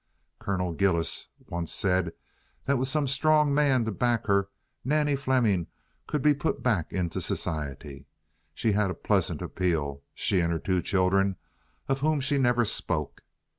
[0.39, 2.11] Colonel Gillis once said
[2.65, 4.49] that with some strong man to back her,
[4.83, 5.67] Nannie Fleming
[6.07, 8.07] could be put back into society.
[8.55, 11.35] She had a pleasant appeal—she and her two children,
[11.87, 13.21] of whom she never spoke.